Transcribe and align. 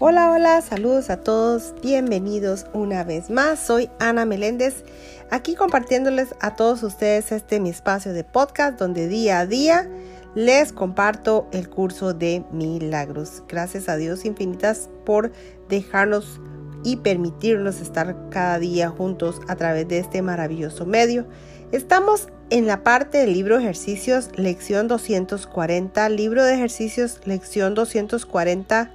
Hola, 0.00 0.32
hola, 0.32 0.60
saludos 0.60 1.08
a 1.08 1.18
todos, 1.18 1.72
bienvenidos 1.80 2.66
una 2.72 3.04
vez 3.04 3.30
más. 3.30 3.60
Soy 3.60 3.88
Ana 4.00 4.24
Meléndez, 4.24 4.82
aquí 5.30 5.54
compartiéndoles 5.54 6.34
a 6.40 6.56
todos 6.56 6.82
ustedes 6.82 7.30
este 7.30 7.60
mi 7.60 7.70
espacio 7.70 8.12
de 8.12 8.24
podcast 8.24 8.76
donde 8.76 9.06
día 9.06 9.38
a 9.38 9.46
día 9.46 9.88
les 10.34 10.72
comparto 10.72 11.46
el 11.52 11.70
curso 11.70 12.12
de 12.12 12.44
milagros. 12.50 13.44
Gracias 13.46 13.88
a 13.88 13.94
Dios 13.94 14.24
infinitas 14.24 14.90
por 15.06 15.30
dejarnos 15.68 16.40
y 16.84 16.96
permitirnos 16.96 17.80
estar 17.80 18.28
cada 18.30 18.58
día 18.60 18.90
juntos 18.90 19.40
a 19.48 19.56
través 19.56 19.88
de 19.88 19.98
este 19.98 20.22
maravilloso 20.22 20.86
medio. 20.86 21.26
Estamos 21.72 22.28
en 22.50 22.66
la 22.66 22.84
parte 22.84 23.18
del 23.18 23.32
libro 23.32 23.58
ejercicios 23.58 24.28
lección 24.36 24.86
240, 24.86 26.08
libro 26.10 26.44
de 26.44 26.54
ejercicios 26.54 27.20
lección 27.24 27.74
240 27.74 28.92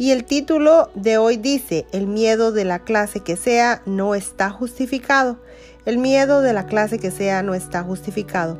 y 0.00 0.12
el 0.12 0.24
título 0.24 0.90
de 0.94 1.18
hoy 1.18 1.36
dice, 1.36 1.86
el 1.92 2.06
miedo 2.06 2.52
de 2.52 2.64
la 2.64 2.78
clase 2.78 3.20
que 3.20 3.36
sea 3.36 3.82
no 3.84 4.14
está 4.14 4.48
justificado. 4.48 5.38
El 5.84 5.98
miedo 5.98 6.40
de 6.40 6.54
la 6.54 6.64
clase 6.64 6.98
que 6.98 7.10
sea 7.10 7.42
no 7.42 7.52
está 7.52 7.82
justificado. 7.82 8.56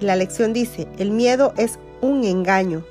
La 0.00 0.16
lección 0.16 0.52
dice, 0.52 0.88
el 0.98 1.12
miedo 1.12 1.54
es 1.56 1.78
un 2.00 2.24
engaño. 2.24 2.84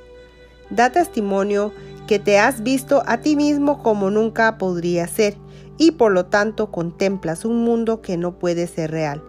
Da 0.70 0.92
testimonio 0.92 1.74
que 2.08 2.20
te 2.20 2.40
has 2.40 2.64
visto 2.64 3.04
a 3.06 3.18
ti 3.18 3.36
mismo 3.36 3.82
como 3.82 4.10
nunca 4.10 4.58
podría 4.58 5.08
ser 5.08 5.38
y 5.78 5.92
por 5.92 6.12
lo 6.12 6.26
tanto 6.26 6.72
contemplas 6.72 7.46
un 7.46 7.64
mundo 7.64 8.02
que 8.02 8.18
no 8.18 8.38
puede 8.38 8.68
ser 8.68 8.92
real. 8.92 9.24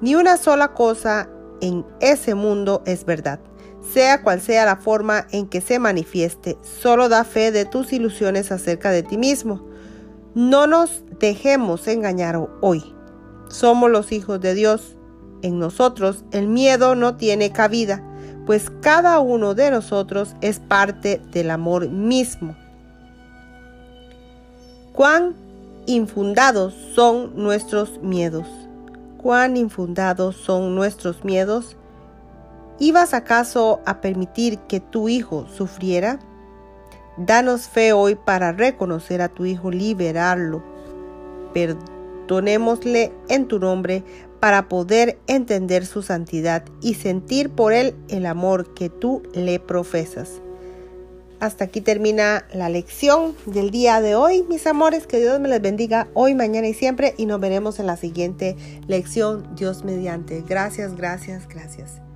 Ni 0.00 0.14
una 0.14 0.36
sola 0.36 0.74
cosa 0.74 1.28
en 1.60 1.84
ese 2.00 2.34
mundo 2.34 2.82
es 2.86 3.04
verdad 3.04 3.40
sea 3.82 4.22
cual 4.22 4.40
sea 4.40 4.64
la 4.64 4.76
forma 4.76 5.26
en 5.30 5.46
que 5.46 5.60
se 5.60 5.78
manifieste, 5.78 6.56
solo 6.62 7.08
da 7.08 7.24
fe 7.24 7.50
de 7.50 7.64
tus 7.64 7.92
ilusiones 7.92 8.52
acerca 8.52 8.90
de 8.90 9.02
ti 9.02 9.16
mismo. 9.16 9.66
No 10.34 10.66
nos 10.66 11.02
dejemos 11.18 11.88
engañar 11.88 12.48
hoy. 12.60 12.94
Somos 13.48 13.90
los 13.90 14.12
hijos 14.12 14.40
de 14.40 14.54
Dios. 14.54 14.96
En 15.42 15.58
nosotros 15.58 16.24
el 16.32 16.46
miedo 16.46 16.94
no 16.94 17.16
tiene 17.16 17.50
cabida, 17.50 18.04
pues 18.50 18.68
cada 18.80 19.20
uno 19.20 19.54
de 19.54 19.70
nosotros 19.70 20.34
es 20.40 20.58
parte 20.58 21.22
del 21.30 21.52
amor 21.52 21.88
mismo. 21.88 22.56
Cuán 24.92 25.36
infundados 25.86 26.74
son 26.96 27.36
nuestros 27.36 28.02
miedos. 28.02 28.48
Cuán 29.22 29.56
infundados 29.56 30.34
son 30.34 30.74
nuestros 30.74 31.24
miedos 31.24 31.76
¿Ibas 32.80 33.14
acaso 33.14 33.78
a 33.86 34.00
permitir 34.00 34.58
que 34.58 34.80
tu 34.80 35.08
hijo 35.08 35.46
sufriera? 35.56 36.18
Danos 37.18 37.68
fe 37.68 37.92
hoy 37.92 38.16
para 38.16 38.50
reconocer 38.50 39.22
a 39.22 39.28
tu 39.28 39.44
hijo, 39.44 39.70
liberarlo. 39.70 40.60
Perdonémosle 41.54 43.12
en 43.28 43.46
tu 43.46 43.60
nombre 43.60 44.02
para 44.40 44.68
poder 44.68 45.18
entender 45.26 45.86
su 45.86 46.02
santidad 46.02 46.64
y 46.80 46.94
sentir 46.94 47.50
por 47.50 47.72
él 47.72 47.94
el 48.08 48.26
amor 48.26 48.74
que 48.74 48.88
tú 48.88 49.22
le 49.34 49.60
profesas. 49.60 50.40
Hasta 51.40 51.64
aquí 51.64 51.80
termina 51.80 52.44
la 52.52 52.68
lección 52.68 53.34
del 53.46 53.70
día 53.70 54.02
de 54.02 54.14
hoy, 54.14 54.44
mis 54.48 54.66
amores. 54.66 55.06
Que 55.06 55.20
Dios 55.20 55.40
me 55.40 55.48
les 55.48 55.62
bendiga 55.62 56.08
hoy, 56.12 56.34
mañana 56.34 56.68
y 56.68 56.74
siempre. 56.74 57.14
Y 57.16 57.24
nos 57.24 57.40
veremos 57.40 57.80
en 57.80 57.86
la 57.86 57.96
siguiente 57.96 58.56
lección, 58.88 59.48
Dios 59.56 59.82
mediante. 59.82 60.42
Gracias, 60.46 60.94
gracias, 60.96 61.48
gracias. 61.48 62.09